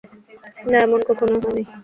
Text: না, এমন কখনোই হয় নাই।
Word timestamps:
না, 0.69 0.77
এমন 0.79 0.99
কখনোই 1.09 1.39
হয় 1.43 1.53
নাই। 1.55 1.65